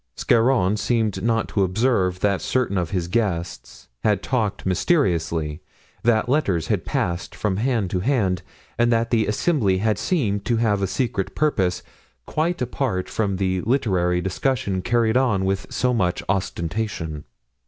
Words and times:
Scarron 0.15 0.77
seemed 0.77 1.21
not 1.21 1.47
to 1.49 1.63
observe 1.63 2.21
that 2.21 2.41
certain 2.41 2.75
of 2.75 2.89
his 2.89 3.07
guests 3.07 3.87
had 4.03 4.23
talked 4.23 4.65
mysteriously, 4.65 5.61
that 6.01 6.27
letters 6.27 6.69
had 6.69 6.85
passed 6.87 7.35
from 7.35 7.57
hand 7.57 7.91
to 7.91 7.99
hand 7.99 8.41
and 8.79 8.91
that 8.91 9.11
the 9.11 9.27
assembly 9.27 9.77
had 9.77 9.99
seemed 9.99 10.43
to 10.45 10.57
have 10.57 10.81
a 10.81 10.87
secret 10.87 11.35
purpose 11.35 11.83
quite 12.25 12.63
apart 12.63 13.09
from 13.09 13.35
the 13.35 13.61
literary 13.61 14.21
discussion 14.21 14.81
carried 14.81 15.17
on 15.17 15.45
with 15.45 15.67
so 15.71 15.93
much 15.93 16.23
ostentation. 16.27 17.23